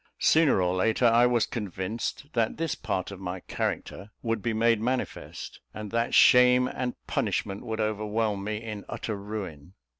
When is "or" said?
0.63-0.73